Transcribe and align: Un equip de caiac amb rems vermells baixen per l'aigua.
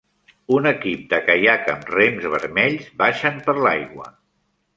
Un 0.53 0.69
equip 0.69 1.03
de 1.11 1.19
caiac 1.27 1.69
amb 1.73 1.85
rems 1.97 2.25
vermells 2.37 2.89
baixen 3.03 3.39
per 3.49 3.57
l'aigua. 3.61 4.11